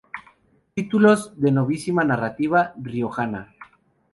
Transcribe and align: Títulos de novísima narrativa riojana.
Títulos 0.73 1.39
de 1.39 1.51
novísima 1.51 2.03
narrativa 2.03 2.73
riojana. 2.77 3.53